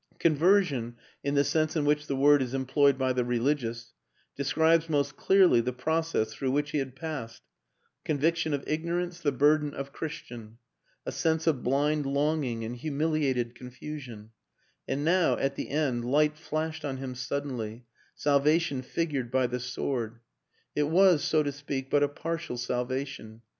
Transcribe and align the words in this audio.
Conver 0.19 0.63
sion, 0.63 0.95
in 1.23 1.35
the 1.35 1.43
sense 1.43 1.75
in 1.75 1.85
which 1.85 2.07
the 2.07 2.15
word 2.15 2.41
is 2.41 2.55
employed 2.55 2.97
by 2.97 3.13
the 3.13 3.23
religious, 3.23 3.93
describes 4.35 4.89
most 4.89 5.15
clearly 5.15 5.61
the 5.61 5.71
process 5.73 6.33
through 6.33 6.49
which 6.49 6.71
he 6.71 6.79
had 6.79 6.95
passed: 6.95 7.43
conviction 8.03 8.51
of 8.55 8.65
igno 8.65 8.97
rance, 8.97 9.19
the 9.19 9.31
burden 9.31 9.75
of 9.75 9.93
Christian; 9.93 10.57
a 11.05 11.11
sense 11.11 11.45
of 11.45 11.61
blind 11.61 12.07
longing 12.07 12.65
and 12.65 12.77
humiliated 12.77 13.53
confusion 13.53 14.31
and 14.87 15.05
now, 15.05 15.37
at 15.37 15.53
the 15.53 15.69
end, 15.69 16.03
light 16.03 16.35
flashed 16.35 16.83
on 16.83 16.97
him 16.97 17.13
suddenly, 17.13 17.85
salvation 18.15 18.81
figured 18.81 19.29
by 19.29 19.45
the 19.45 19.59
sword.... 19.59 20.19
It 20.75 20.87
was, 20.89 21.23
so 21.23 21.43
to 21.43 21.51
speak, 21.51 21.91
but 21.91 22.01
a 22.01 22.09
partial 22.09 22.57
salvation. 22.57 23.43